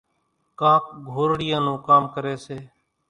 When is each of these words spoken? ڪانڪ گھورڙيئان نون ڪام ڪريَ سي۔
ڪانڪ 0.59 0.83
گھورڙيئان 1.11 1.61
نون 1.65 1.77
ڪام 1.87 2.03
ڪريَ 2.13 2.35
سي۔ 2.45 2.57